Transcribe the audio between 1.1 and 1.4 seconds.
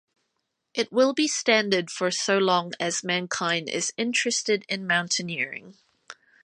be